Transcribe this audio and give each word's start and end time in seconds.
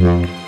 Yeah. 0.00 0.40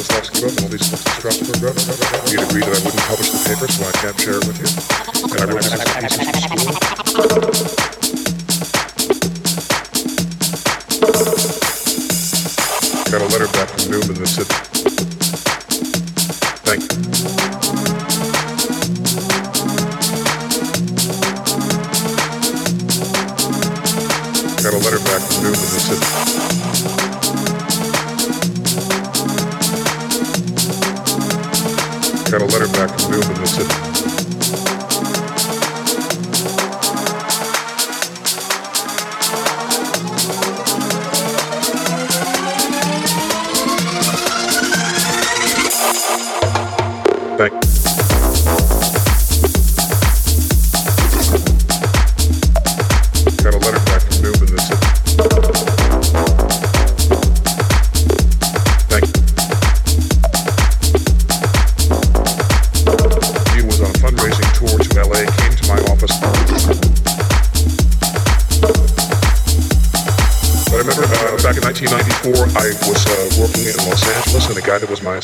this 0.00 0.12
life's 0.12 0.62
all 0.62 0.68
these. 0.68 0.88
You'd 2.32 2.40
agreed 2.40 2.64
that 2.64 2.72
I 2.72 2.80
wouldn't 2.80 3.04
publish 3.04 3.28
the 3.28 3.40
paper, 3.44 3.68
so 3.68 3.84
I 3.84 3.92
can't 4.00 4.18
share 4.18 4.38
it 4.40 4.46
with 4.48 4.56
you. 4.56 4.68
And 5.28 5.40
I 5.40 5.52
wrote 5.52 5.60
this 5.60 6.16
piece 6.16 6.49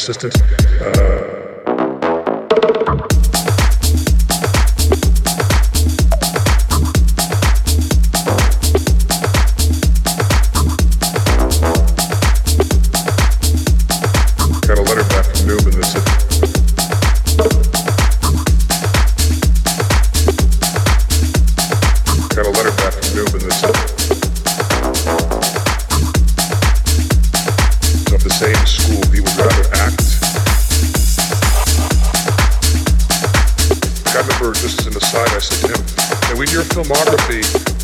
assistance. 0.08 0.45
Just 34.52 34.80
as 34.80 34.86
an 34.86 34.96
aside 34.96 35.28
I 35.30 35.38
said 35.38 35.68
to 35.68 35.74
him, 35.74 35.84
hey, 36.28 36.38
with 36.38 36.52
your 36.52 36.62
filmography 36.62 37.75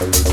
Thank 0.00 0.28
you. 0.28 0.29